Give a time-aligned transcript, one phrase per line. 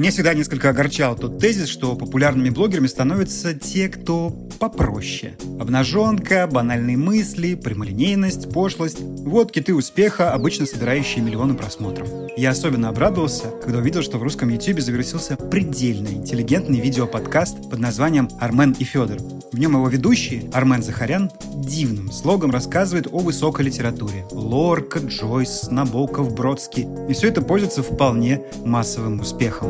[0.00, 5.36] Меня всегда несколько огорчал тот тезис, что популярными блогерами становятся те, кто попроще.
[5.60, 8.98] Обнаженка, банальные мысли, прямолинейность, пошлость.
[8.98, 12.08] Вот киты успеха, обычно собирающие миллионы просмотров.
[12.34, 18.30] Я особенно обрадовался, когда увидел, что в русском YouTube завершился предельно интеллигентный видеоподкаст под названием
[18.40, 19.18] «Армен и Федор».
[19.52, 24.24] В нем его ведущий, Армен Захарян, дивным слогом рассказывает о высокой литературе.
[24.30, 26.86] Лорка, Джойс, Набоков, Бродский.
[27.08, 29.68] И все это пользуется вполне массовым успехом.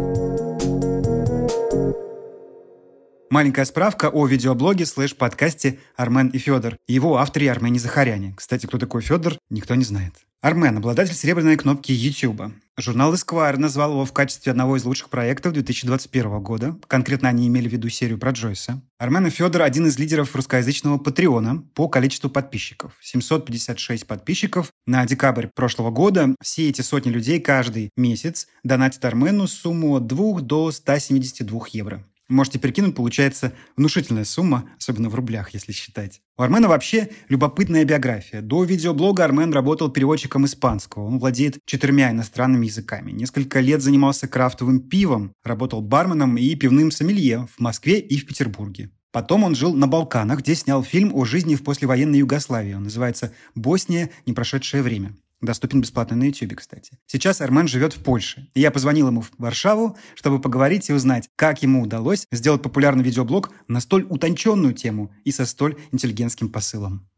[3.30, 6.77] Маленькая справка о видеоблоге слэш-подкасте «Армен и Федор».
[6.87, 8.35] Его авторе Армене Захаряне.
[8.37, 10.12] Кстати, кто такой Федор, никто не знает.
[10.43, 12.52] Армен– обладатель серебряной кнопки YouTube.
[12.80, 16.77] Журнал Esquire назвал его в качестве одного из лучших проектов 2021 года.
[16.87, 18.80] Конкретно они имели в виду серию про Джойса.
[18.98, 22.93] Армен и Федор– один из лидеров русскоязычного Патреона по количеству подписчиков.
[23.01, 24.71] 756 подписчиков.
[24.87, 30.40] На декабрь прошлого года все эти сотни людей каждый месяц донатят Армену сумму от 2
[30.40, 32.05] до 172 евро.
[32.31, 36.23] Можете прикинуть, получается внушительная сумма, особенно в рублях, если считать.
[36.39, 38.41] У Армена вообще любопытная биография.
[38.41, 41.03] До видеоблога Армен работал переводчиком испанского.
[41.03, 43.11] Он владеет четырьмя иностранными языками.
[43.11, 48.91] Несколько лет занимался крафтовым пивом, работал барменом и пивным сомелье в Москве и в Петербурге.
[49.11, 52.75] Потом он жил на Балканах, где снял фильм о жизни в послевоенной Югославии.
[52.75, 54.11] Он называется «Босния.
[54.25, 55.17] Непрошедшее время».
[55.41, 56.99] Доступен бесплатно на YouTube, кстати.
[57.07, 58.49] Сейчас Армен живет в Польше.
[58.55, 63.02] И я позвонил ему в Варшаву, чтобы поговорить и узнать, как ему удалось сделать популярный
[63.02, 67.09] видеоблог на столь утонченную тему и со столь интеллигентским посылом.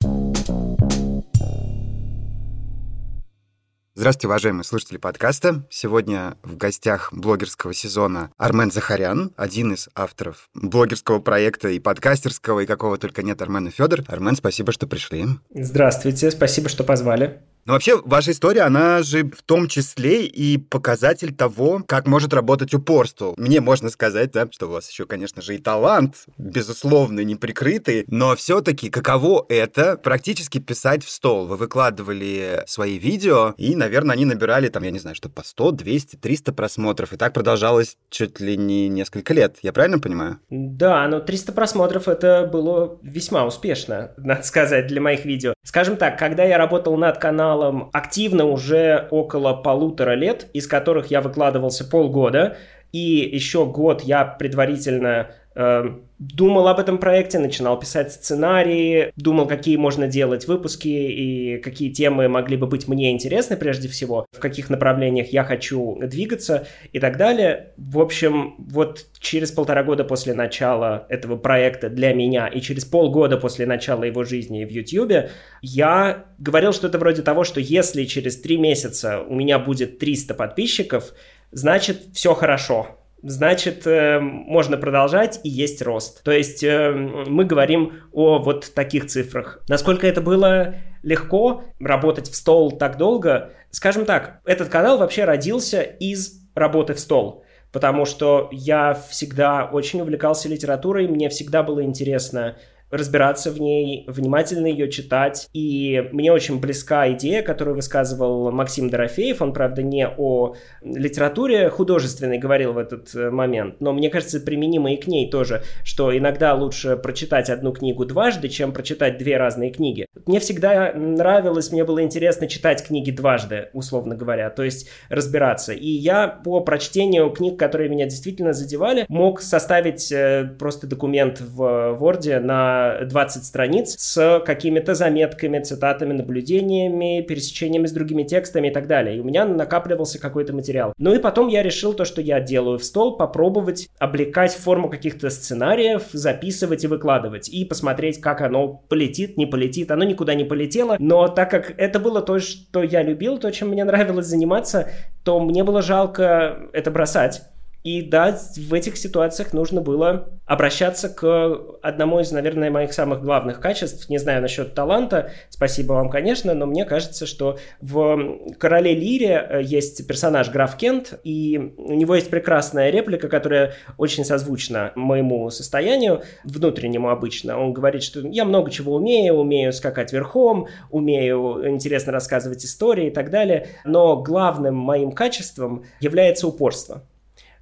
[3.94, 5.66] Здравствуйте, уважаемые слушатели подкаста.
[5.68, 12.66] Сегодня в гостях блогерского сезона Армен Захарян, один из авторов блогерского проекта и подкастерского, и
[12.66, 14.04] какого только нет Армен и Федор.
[14.06, 15.26] Армен, спасибо, что пришли.
[15.54, 17.42] Здравствуйте, спасибо, что позвали.
[17.64, 22.74] Но вообще, ваша история, она же в том числе и показатель того, как может работать
[22.74, 23.34] упорство.
[23.36, 28.34] Мне можно сказать, да, что у вас еще, конечно же, и талант, безусловно, неприкрытый, но
[28.34, 31.46] все-таки каково это практически писать в стол?
[31.46, 35.72] Вы выкладывали свои видео, и, наверное, они набирали, там, я не знаю, что по 100,
[35.72, 39.58] 200, 300 просмотров, и так продолжалось чуть ли не несколько лет.
[39.62, 40.40] Я правильно понимаю?
[40.50, 45.54] Да, но 300 просмотров это было весьма успешно, надо сказать, для моих видео.
[45.64, 51.20] Скажем так, когда я работал над каналом активно уже около полутора лет, из которых я
[51.20, 52.56] выкладывался полгода,
[52.90, 60.06] и еще год я предварительно думал об этом проекте, начинал писать сценарии, думал, какие можно
[60.06, 65.28] делать выпуски и какие темы могли бы быть мне интересны прежде всего, в каких направлениях
[65.32, 67.72] я хочу двигаться и так далее.
[67.76, 73.36] В общем, вот через полтора года после начала этого проекта для меня и через полгода
[73.36, 75.30] после начала его жизни в YouTube,
[75.60, 81.12] я говорил что-то вроде того, что если через три месяца у меня будет 300 подписчиков,
[81.50, 86.22] значит все хорошо значит, э, можно продолжать и есть рост.
[86.24, 89.62] То есть э, мы говорим о вот таких цифрах.
[89.68, 93.50] Насколько это было легко работать в стол так долго?
[93.70, 97.44] Скажем так, этот канал вообще родился из работы в стол.
[97.70, 102.56] Потому что я всегда очень увлекался литературой, мне всегда было интересно
[102.92, 105.48] разбираться в ней, внимательно ее читать.
[105.52, 109.40] И мне очень близка идея, которую высказывал Максим Дорофеев.
[109.40, 114.92] Он, правда, не о литературе художественной говорил в этот э, момент, но мне кажется, применимо
[114.92, 119.70] и к ней тоже, что иногда лучше прочитать одну книгу дважды, чем прочитать две разные
[119.70, 120.06] книги.
[120.26, 125.72] Мне всегда нравилось, мне было интересно читать книги дважды, условно говоря, то есть разбираться.
[125.72, 131.98] И я по прочтению книг, которые меня действительно задевали, мог составить э, просто документ в
[132.00, 138.86] Word на 20 страниц с какими-то заметками, цитатами, наблюдениями, пересечениями с другими текстами и так
[138.86, 139.16] далее.
[139.16, 140.92] И у меня накапливался какой-то материал.
[140.98, 144.88] Ну и потом я решил то, что я делаю в стол, попробовать облекать в форму
[144.88, 147.48] каких-то сценариев, записывать и выкладывать.
[147.48, 149.90] И посмотреть, как оно полетит, не полетит.
[149.90, 150.96] Оно никуда не полетело.
[150.98, 154.88] Но так как это было то, что я любил, то, чем мне нравилось заниматься,
[155.24, 157.42] то мне было жалко это бросать.
[157.84, 163.60] И да, в этих ситуациях нужно было обращаться к одному из, наверное, моих самых главных
[163.60, 164.08] качеств.
[164.08, 169.62] Не знаю насчет таланта, спасибо вам, конечно, но мне кажется, что в «Короле Лире» э,
[169.62, 176.22] есть персонаж граф Кент, и у него есть прекрасная реплика, которая очень созвучна моему состоянию,
[176.44, 177.58] внутреннему обычно.
[177.58, 183.10] Он говорит, что я много чего умею, умею скакать верхом, умею интересно рассказывать истории и
[183.10, 187.02] так далее, но главным моим качеством является упорство.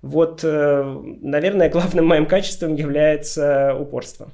[0.02, 0.82] Вот, э,
[1.20, 4.31] наверное, главным моим качеством является упорство.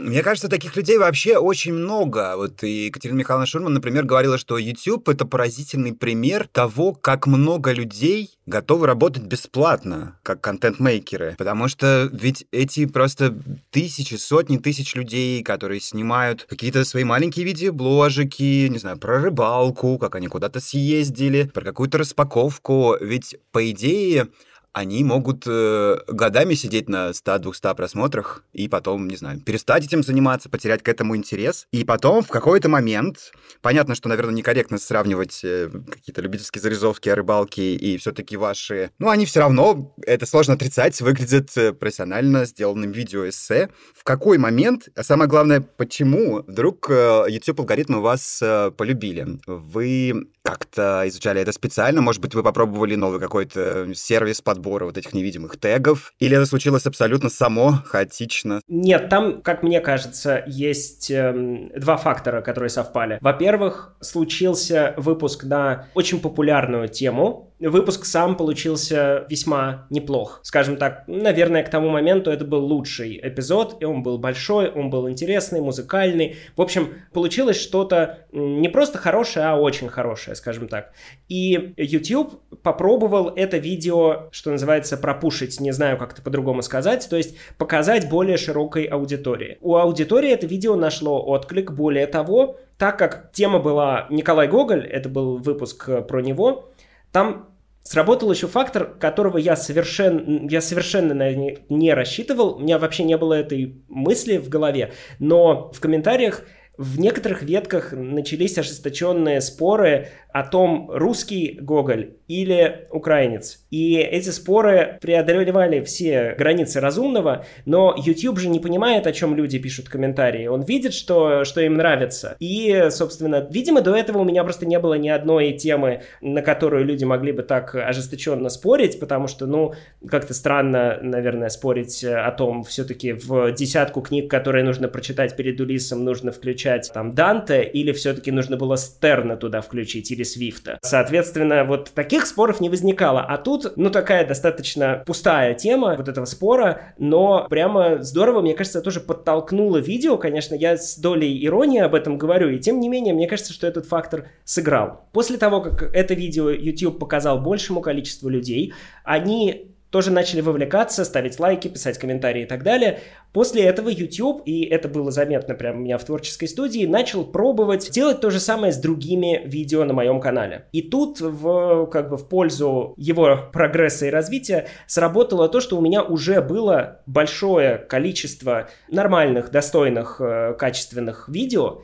[0.00, 2.34] Мне кажется, таких людей вообще очень много.
[2.36, 7.72] Вот и Екатерина Михайловна Шурман, например, говорила, что YouTube— это поразительный пример того, как много
[7.72, 11.36] людей готовы работать бесплатно, как контент-мейкеры.
[11.38, 13.38] Потому что ведь эти просто
[13.70, 20.16] тысячи, сотни тысяч людей, которые снимают какие-то свои маленькие видеобложики, не знаю, про рыбалку, как
[20.16, 22.96] они куда-то съездили, про какую-то распаковку.
[23.00, 24.28] Ведь, по идее,
[24.72, 30.48] они могут э, годами сидеть на 100-200 просмотрах и потом, не знаю, перестать этим заниматься,
[30.48, 31.66] потерять к этому интерес.
[31.72, 33.32] И потом в какой-то момент,
[33.62, 38.90] понятно, что, наверное, некорректно сравнивать э, какие-то любительские зарисовки о рыбалке и все-таки ваши...
[38.98, 43.70] Ну, они все равно, это сложно отрицать, выглядят э, профессионально сделанным видеоэссе.
[43.94, 49.40] В какой момент, а самое главное, почему вдруг э, YouTube-алгоритмы вас э, полюбили?
[49.46, 52.00] Вы как-то изучали это специально?
[52.00, 56.12] Может быть, вы попробовали новый какой-то сервис подбора вот этих невидимых тегов?
[56.18, 58.60] Или это случилось абсолютно само, хаотично?
[58.68, 63.18] Нет, там, как мне кажется, есть э, два фактора, которые совпали.
[63.20, 70.40] Во-первых, случился выпуск на очень популярную тему, Выпуск сам получился весьма неплох.
[70.42, 74.88] Скажем так, наверное, к тому моменту это был лучший эпизод, и он был большой, он
[74.88, 76.36] был интересный, музыкальный.
[76.56, 80.92] В общем, получилось что-то не просто хорошее, а очень хорошее, скажем так.
[81.28, 87.16] И YouTube попробовал это видео, что называется, пропушить, не знаю, как это по-другому сказать, то
[87.16, 89.58] есть показать более широкой аудитории.
[89.60, 95.08] У аудитории это видео нашло отклик, более того, так как тема была Николай Гоголь, это
[95.08, 96.70] был выпуск про него,
[97.12, 97.50] там
[97.82, 102.56] Сработал еще фактор, которого я совершенно, я совершенно наверное, не рассчитывал.
[102.56, 104.92] У меня вообще не было этой мысли в голове.
[105.18, 106.44] Но в комментариях
[106.80, 113.66] в некоторых ветках начались ожесточенные споры о том, русский Гоголь или украинец.
[113.70, 119.58] И эти споры преодолевали все границы разумного, но YouTube же не понимает, о чем люди
[119.58, 120.46] пишут комментарии.
[120.46, 122.36] Он видит, что, что им нравится.
[122.38, 126.86] И, собственно, видимо, до этого у меня просто не было ни одной темы, на которую
[126.86, 129.74] люди могли бы так ожесточенно спорить, потому что, ну,
[130.08, 136.04] как-то странно, наверное, спорить о том, все-таки в десятку книг, которые нужно прочитать перед Улисом,
[136.04, 140.78] нужно включать там Данте, или все-таки нужно было Стерна туда включить, или Свифта.
[140.82, 143.20] Соответственно, вот таких споров не возникало.
[143.20, 148.80] А тут, ну, такая достаточно пустая тема вот этого спора, но прямо здорово, мне кажется,
[148.80, 150.16] тоже подтолкнуло видео.
[150.16, 153.66] Конечно, я с долей иронии об этом говорю, и тем не менее, мне кажется, что
[153.66, 155.08] этот фактор сыграл.
[155.12, 158.72] После того, как это видео YouTube показал большему количеству людей,
[159.04, 163.00] они тоже начали вовлекаться, ставить лайки, писать комментарии и так далее.
[163.32, 167.90] После этого YouTube, и это было заметно прямо у меня в творческой студии, начал пробовать
[167.90, 170.66] делать то же самое с другими видео на моем канале.
[170.72, 175.80] И тут в, как бы в пользу его прогресса и развития сработало то, что у
[175.80, 181.82] меня уже было большое количество нормальных, достойных, э, качественных видео,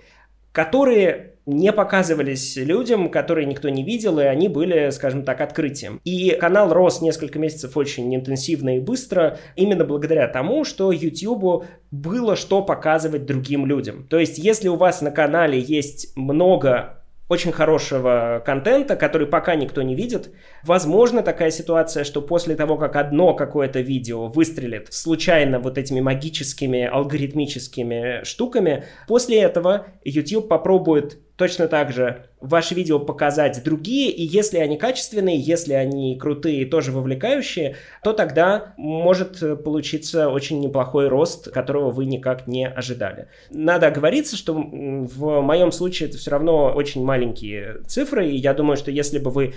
[0.57, 6.01] которые не показывались людям, которые никто не видел, и они были, скажем так, открытием.
[6.03, 12.37] И канал рос несколько месяцев очень интенсивно и быстро, именно благодаря тому, что YouTube было
[12.37, 14.07] что показывать другим людям.
[14.09, 16.96] То есть, если у вас на канале есть много
[17.29, 20.31] очень хорошего контента, который пока никто не видит.
[20.63, 26.85] Возможно такая ситуация, что после того, как одно какое-то видео выстрелит случайно вот этими магическими
[26.85, 34.59] алгоритмическими штуками, после этого YouTube попробует точно так же ваши видео показать другие, и если
[34.59, 41.51] они качественные, если они крутые и тоже вовлекающие, то тогда может получиться очень неплохой рост,
[41.51, 43.29] которого вы никак не ожидали.
[43.51, 48.77] Надо оговориться, что в моем случае это все равно очень маленькие цифры, и я думаю,
[48.77, 49.55] что если бы вы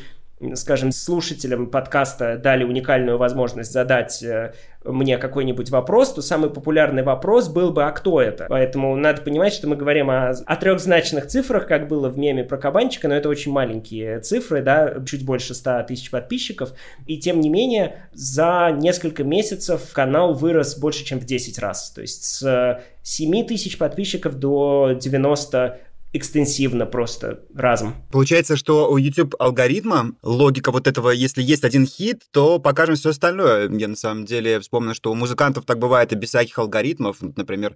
[0.55, 4.53] скажем, слушателям подкаста дали уникальную возможность задать э,
[4.85, 8.45] мне какой-нибудь вопрос, то самый популярный вопрос был бы, а кто это?
[8.47, 12.57] Поэтому надо понимать, что мы говорим о, о трехзначных цифрах, как было в меме про
[12.57, 16.73] кабанчика, но это очень маленькие цифры, да, чуть больше 100 тысяч подписчиков.
[17.05, 21.91] И тем не менее, за несколько месяцев канал вырос больше, чем в 10 раз.
[21.91, 25.79] То есть с 7 тысяч подписчиков до 90
[26.13, 27.95] экстенсивно просто разом.
[28.11, 33.09] Получается, что у YouTube алгоритма логика вот этого, если есть один хит, то покажем все
[33.09, 33.69] остальное.
[33.69, 37.17] Я на самом деле вспомнил, что у музыкантов так бывает и без всяких алгоритмов.
[37.35, 37.75] Например,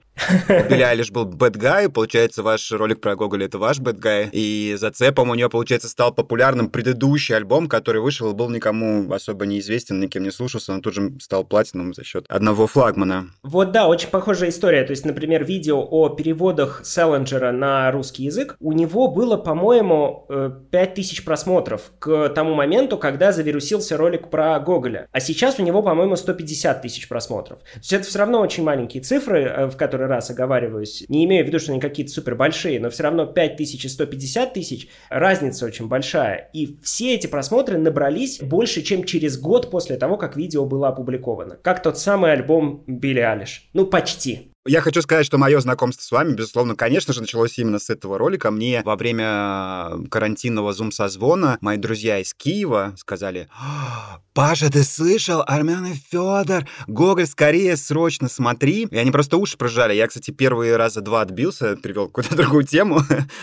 [0.49, 4.29] у Билли Айлиш был Bad Guy, получается, ваш ролик про Гоголя— это ваш Bad Guy,
[4.31, 9.45] и зацепом у нее, получается, стал популярным предыдущий альбом, который вышел и был никому особо
[9.45, 13.29] неизвестен, никем не слушался, но тут же стал платиновым за счет одного флагмана.
[13.43, 14.83] Вот да, очень похожая история.
[14.83, 20.27] То есть, например, видео о переводах Селлинджера на русский русский язык, у него было, по-моему,
[20.71, 25.07] 5000 э, просмотров к тому моменту, когда завирусился ролик про Гоголя.
[25.11, 27.59] А сейчас у него, по-моему, 150 тысяч просмотров.
[27.59, 31.05] То есть это все равно очень маленькие цифры, э, в который раз оговариваюсь.
[31.09, 34.53] Не имею в виду, что они какие-то супер большие, но все равно 5000 и 150
[34.53, 36.49] тысяч, разница очень большая.
[36.53, 41.57] И все эти просмотры набрались больше, чем через год после того, как видео было опубликовано.
[41.61, 43.69] Как тот самый альбом Билли Алиш.
[43.73, 44.52] Ну, почти.
[44.65, 48.17] Я хочу сказать, что мое знакомство с вами, безусловно, конечно же, началось именно с этого
[48.17, 48.50] ролика.
[48.50, 55.43] Мне во время карантинного зум-созвона мои друзья из Киева сказали, «А, Паша, ты слышал?
[55.46, 58.88] Армен и Федор, Гоголь, скорее, срочно смотри.
[58.89, 59.93] И они просто уши прожали.
[59.93, 63.01] Я, кстати, первые раза два отбился, перевел какую-то другую тему.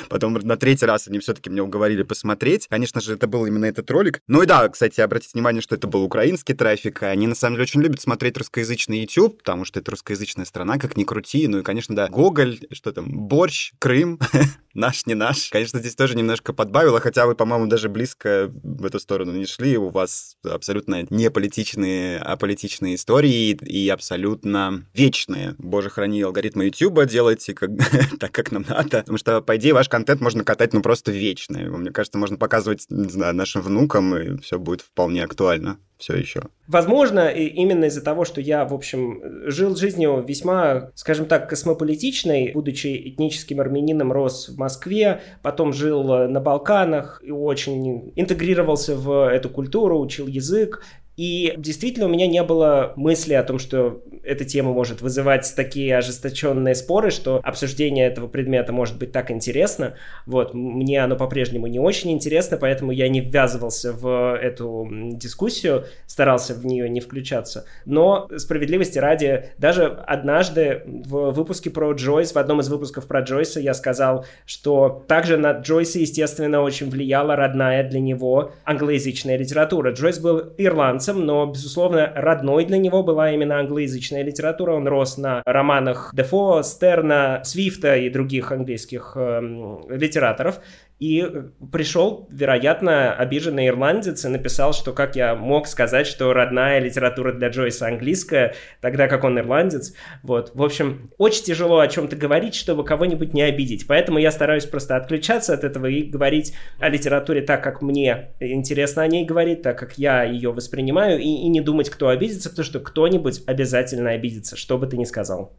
[0.09, 2.67] Потом на третий раз они все-таки меня уговорили посмотреть.
[2.67, 4.21] Конечно же, это был именно этот ролик.
[4.27, 7.05] Ну и да, кстати, обратите внимание, что это был украинский трафик.
[7.05, 10.97] Они, на самом деле, очень любят смотреть русскоязычный YouTube, потому что это русскоязычная страна, как
[10.97, 11.49] ни крути.
[11.49, 14.21] Ну и, конечно, да, Гоголь, что там, борщ, Крым,
[14.75, 15.50] наш, не наш.
[15.50, 19.76] Конечно, здесь тоже немножко подбавило, хотя вы, по-моему, даже близко в эту сторону не шли.
[19.76, 25.57] У вас абсолютно не политичные, а политичные истории и абсолютно вечные.
[25.59, 27.71] Боже, храни алгоритмы YouTube, делайте как,
[28.21, 29.00] так, как нам надо.
[29.00, 31.59] Потому что, по идее, ваш контент можно катать, ну, просто вечно.
[31.59, 36.42] Мне кажется, можно показывать, не знаю, нашим внукам, и все будет вполне актуально все еще.
[36.66, 43.11] Возможно, именно из-за того, что я, в общем, жил жизнью весьма, скажем так, космополитичной, будучи
[43.11, 50.00] этническим армянином, рос в Москве, потом жил на Балканах и очень интегрировался в эту культуру,
[50.00, 50.83] учил язык,
[51.21, 55.99] и действительно у меня не было мысли о том, что эта тема может вызывать такие
[55.99, 59.97] ожесточенные споры, что обсуждение этого предмета может быть так интересно.
[60.25, 66.55] Вот, мне оно по-прежнему не очень интересно, поэтому я не ввязывался в эту дискуссию, старался
[66.55, 67.67] в нее не включаться.
[67.85, 73.61] Но справедливости ради, даже однажды в выпуске про Джойс, в одном из выпусков про Джойса
[73.61, 79.93] я сказал, что также на Джойса, естественно, очень влияла родная для него англоязычная литература.
[79.93, 84.73] Джойс был ирландцем, ирландцем, но, безусловно, родной для него была именно англоязычная литература.
[84.73, 89.40] Он рос на романах Дефо, Стерна, Свифта и других английских э,
[89.88, 90.61] литераторов.
[91.00, 91.26] И
[91.73, 97.49] пришел, вероятно, обиженный ирландец и написал, что как я мог сказать, что родная литература для
[97.49, 99.95] Джойса английская, тогда как он ирландец.
[100.23, 100.52] Вот.
[100.54, 103.87] В общем, очень тяжело о чем-то говорить, чтобы кого-нибудь не обидеть.
[103.87, 109.02] Поэтому я стараюсь просто отключаться от этого и говорить о литературе так, как мне интересно
[109.02, 112.64] о ней говорить, так как я ее воспринимаю, и, и не думать, кто обидится, потому
[112.66, 115.54] что кто-нибудь обязательно обидится, что бы ты ни сказал.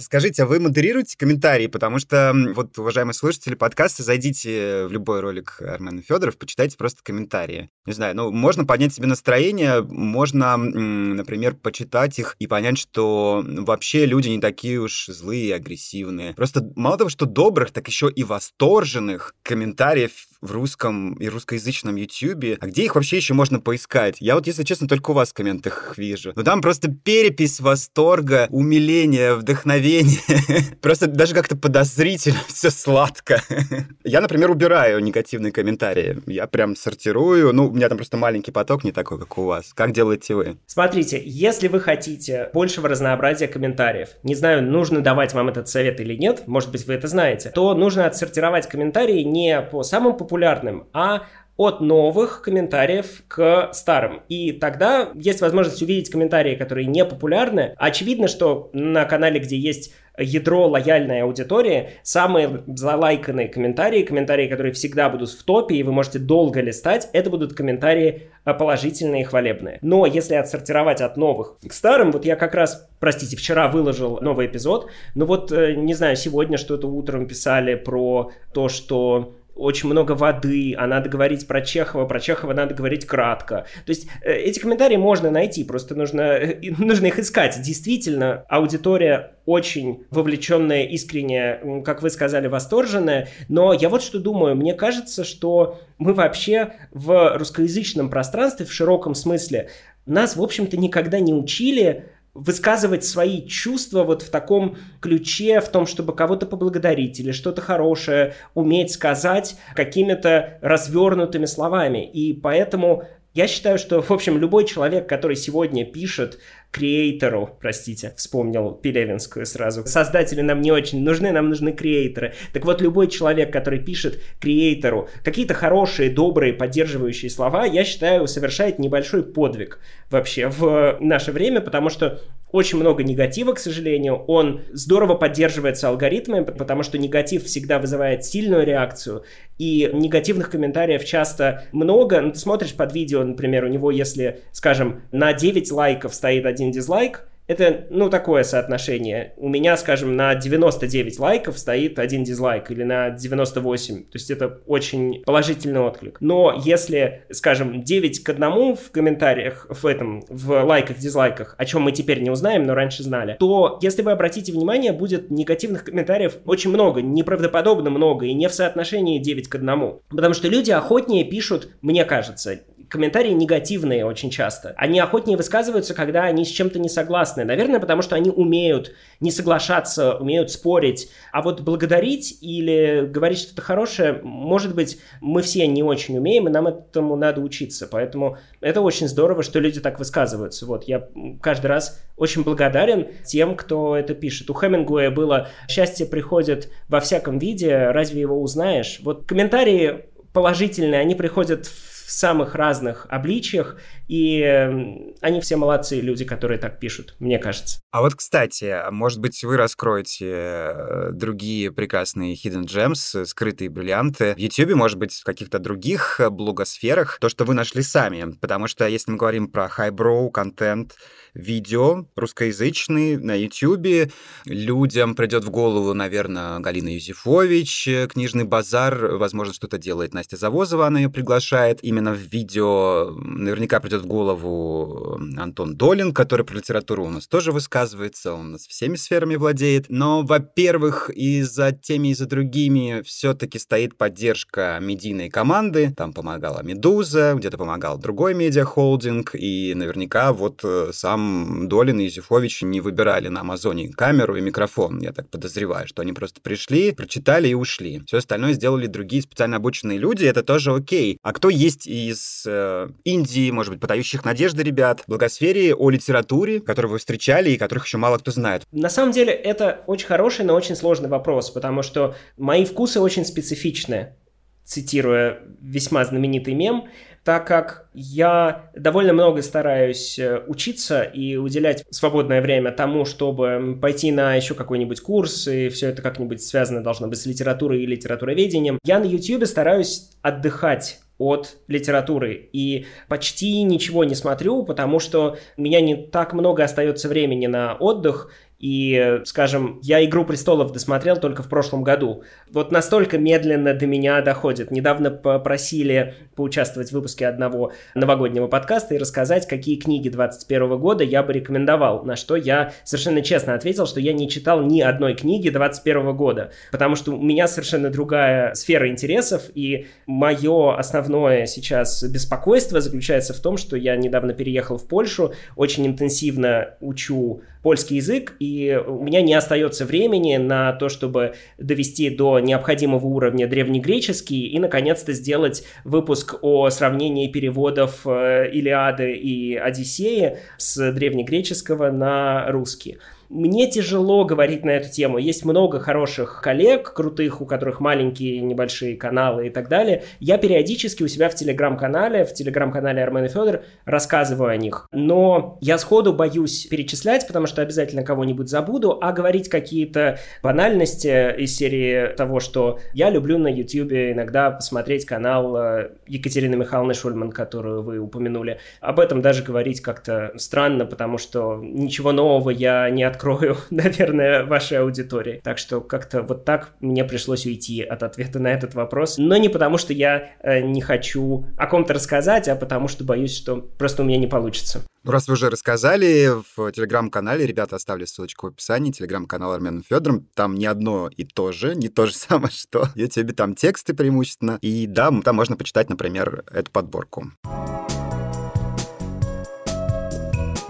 [0.00, 1.66] Скажите, а вы модерируете комментарии?
[1.66, 7.70] Потому что, вот, уважаемые слушатели подкаста, зайдите в любой ролик Армена Федоров, почитайте просто комментарии.
[7.86, 14.06] Не знаю, ну, можно поднять себе настроение, можно, например, почитать их и понять, что вообще
[14.06, 16.34] люди не такие уж злые и агрессивные.
[16.34, 22.58] Просто мало того, что добрых, так еще и восторженных комментариев в русском и русскоязычном YouTube.
[22.60, 24.16] А где их вообще еще можно поискать?
[24.20, 26.32] Я вот, если честно, только у вас в комментах вижу.
[26.34, 30.20] Но там просто перепись восторга, умиления, вдохновения.
[30.80, 33.42] Просто даже как-то подозрительно, все сладко.
[34.04, 36.18] Я, например, убираю негативные комментарии.
[36.26, 37.52] Я прям сортирую.
[37.52, 39.72] Ну, у меня там просто маленький поток, не такой, как у вас.
[39.74, 40.58] Как делаете вы?
[40.66, 46.14] Смотрите, если вы хотите большего разнообразия комментариев, не знаю, нужно давать вам этот совет или
[46.14, 50.86] нет, может быть, вы это знаете, то нужно отсортировать комментарии не по самым популярным популярным,
[50.92, 51.24] а
[51.56, 54.22] от новых комментариев к старым.
[54.28, 57.74] И тогда есть возможность увидеть комментарии, которые не популярны.
[57.76, 65.08] Очевидно, что на канале, где есть ядро лояльной аудитории, самые залайканные комментарии, комментарии, которые всегда
[65.10, 69.78] будут в топе, и вы можете долго листать, это будут комментарии э, положительные и хвалебные.
[69.82, 74.46] Но если отсортировать от новых к старым, вот я как раз, простите, вчера выложил новый
[74.46, 80.12] эпизод, но вот, э, не знаю, сегодня что-то утром писали про то, что очень много
[80.12, 83.66] воды, а надо говорить про Чехова, про Чехова надо говорить кратко.
[83.84, 87.60] То есть э, эти комментарии можно найти, просто нужно, э, нужно их искать.
[87.60, 93.28] Действительно, аудитория очень вовлеченная, искренняя, как вы сказали, восторженная.
[93.48, 99.14] Но я вот что думаю, мне кажется, что мы вообще в русскоязычном пространстве в широком
[99.14, 99.68] смысле
[100.06, 105.86] нас, в общем-то, никогда не учили высказывать свои чувства вот в таком ключе, в том,
[105.86, 112.08] чтобы кого-то поблагодарить или что-то хорошее уметь сказать какими-то развернутыми словами.
[112.08, 116.38] И поэтому я считаю, что, в общем, любой человек, который сегодня пишет
[116.70, 119.86] креатору, простите, вспомнил Пелевинскую сразу.
[119.86, 122.34] Создатели нам не очень нужны, нам нужны креаторы.
[122.52, 128.78] Так вот, любой человек, который пишет креатору какие-то хорошие, добрые, поддерживающие слова, я считаю, совершает
[128.78, 132.20] небольшой подвиг вообще в наше время, потому что
[132.52, 134.24] очень много негатива, к сожалению.
[134.26, 139.24] Он здорово поддерживается алгоритмами, потому что негатив всегда вызывает сильную реакцию.
[139.58, 142.20] И негативных комментариев часто много.
[142.20, 146.70] Ну, ты смотришь под видео, например, у него, если, скажем, на 9 лайков стоит один
[146.70, 149.34] дизлайк, это, ну, такое соотношение.
[149.36, 154.04] У меня, скажем, на 99 лайков стоит один дизлайк или на 98.
[154.04, 156.18] То есть это очень положительный отклик.
[156.20, 161.82] Но если, скажем, 9 к 1 в комментариях, в этом, в лайках, дизлайках, о чем
[161.82, 166.36] мы теперь не узнаем, но раньше знали, то, если вы обратите внимание, будет негативных комментариев
[166.46, 169.94] очень много, неправдоподобно много, и не в соотношении 9 к 1.
[170.08, 174.74] Потому что люди охотнее пишут, мне кажется, комментарии негативные очень часто.
[174.76, 177.44] Они охотнее высказываются, когда они с чем-то не согласны.
[177.44, 181.10] Наверное, потому что они умеют не соглашаться, умеют спорить.
[181.32, 186.50] А вот благодарить или говорить что-то хорошее, может быть, мы все не очень умеем, и
[186.50, 187.86] нам этому надо учиться.
[187.86, 190.66] Поэтому это очень здорово, что люди так высказываются.
[190.66, 191.08] Вот, я
[191.40, 194.50] каждый раз очень благодарен тем, кто это пишет.
[194.50, 201.14] У Хемингуэя было «Счастье приходит во всяком виде, разве его узнаешь?» Вот комментарии положительные, они
[201.14, 203.76] приходят в в самых разных обличиях,
[204.10, 207.78] и эм, они все молодцы, люди, которые так пишут, мне кажется.
[207.92, 214.38] А вот, кстати, может быть, вы раскроете э, другие прекрасные hidden gems, скрытые бриллианты в
[214.38, 218.34] YouTube, может быть, в каких-то других э, блогосферах, то, что вы нашли сами.
[218.40, 220.96] Потому что если мы говорим про highbrow контент,
[221.34, 224.12] видео русскоязычный на YouTube.
[224.44, 230.86] Людям придет в голову, наверное, Галина Юзефович, э, книжный базар, возможно, что-то делает Настя Завозова,
[230.86, 231.78] она ее приглашает.
[231.82, 237.52] Именно в видео наверняка придет в голову Антон Долин, который про литературу у нас тоже
[237.52, 239.86] высказывается, он у нас всеми сферами владеет.
[239.88, 245.94] Но, во-первых, и за теми, и за другими все-таки стоит поддержка медийной команды.
[245.96, 252.62] Там помогала Медуза, где-то помогал другой медиахолдинг, и наверняка вот э, сам Долин и Юзефович
[252.62, 255.00] не выбирали на Амазоне камеру и микрофон.
[255.00, 258.02] Я так подозреваю, что они просто пришли, прочитали и ушли.
[258.06, 261.18] Все остальное сделали другие специально обученные люди, это тоже окей.
[261.22, 266.92] А кто есть из э, Индии, может быть, подающих надежды ребят, благосфере о литературе, которую
[266.92, 268.62] вы встречали и которых еще мало кто знает?
[268.70, 273.24] На самом деле это очень хороший, но очень сложный вопрос, потому что мои вкусы очень
[273.24, 274.14] специфичны,
[274.62, 276.84] цитируя весьма знаменитый мем,
[277.24, 284.12] так как я довольно много стараюсь э, учиться и уделять свободное время тому, чтобы пойти
[284.12, 288.78] на еще какой-нибудь курс, и все это как-нибудь связано должно быть с литературой и литературоведением.
[288.84, 292.48] Я на YouTube стараюсь отдыхать от литературы.
[292.52, 297.74] И почти ничего не смотрю, потому что у меня не так много остается времени на
[297.74, 302.24] отдых, и, скажем, я «Игру престолов» досмотрел только в прошлом году.
[302.52, 304.70] Вот настолько медленно до меня доходит.
[304.70, 311.22] Недавно попросили поучаствовать в выпуске одного новогоднего подкаста и рассказать, какие книги 2021 года я
[311.22, 312.04] бы рекомендовал.
[312.04, 316.52] На что я совершенно честно ответил, что я не читал ни одной книги 2021 года.
[316.70, 323.40] Потому что у меня совершенно другая сфера интересов, и мое основное сейчас беспокойство заключается в
[323.40, 329.22] том, что я недавно переехал в Польшу, очень интенсивно учу польский язык, и у меня
[329.22, 336.36] не остается времени на то, чтобы довести до необходимого уровня древнегреческий и, наконец-то, сделать выпуск
[336.42, 342.98] о сравнении переводов э, Илиады и Одиссеи с древнегреческого на русский.
[343.30, 345.18] Мне тяжело говорить на эту тему.
[345.18, 350.02] Есть много хороших коллег, крутых, у которых маленькие небольшие каналы и так далее.
[350.18, 354.88] Я периодически у себя в телеграм-канале, в телеграм-канале Армен и Федор рассказываю о них.
[354.90, 361.54] Но я сходу боюсь перечислять, потому что обязательно кого-нибудь забуду, а говорить какие-то банальности из
[361.54, 367.84] серии того, что я люблю на YouTube иногда посмотреть канал э, Екатерины Михайловны Шульман, которую
[367.84, 368.58] вы упомянули.
[368.80, 374.44] Об этом даже говорить как-то странно, потому что ничего нового я не открою открою, наверное,
[374.44, 375.40] вашей аудитории.
[375.44, 379.18] Так что как-то вот так мне пришлось уйти от ответа на этот вопрос.
[379.18, 383.36] Но не потому, что я э, не хочу о ком-то рассказать, а потому что боюсь,
[383.36, 384.82] что просто у меня не получится.
[385.04, 390.26] Ну, раз вы уже рассказали, в телеграм-канале, ребята, оставлю ссылочку в описании, телеграм-канал Арменом Федором,
[390.34, 393.94] там не одно и то же, не то же самое, что в YouTube, там тексты
[393.94, 397.32] преимущественно, и да, там можно почитать, например, эту подборку.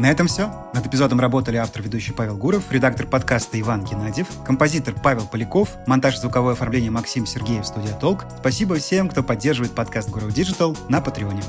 [0.00, 0.50] На этом все.
[0.72, 6.54] Над эпизодом работали автор-ведущий Павел Гуров, редактор подкаста Иван Геннадьев, композитор Павел Поляков, монтаж звуковое
[6.54, 8.24] оформление Максим Сергеев, студия Толк.
[8.38, 11.42] Спасибо всем, кто поддерживает подкаст Гуров Digital на Патреоне.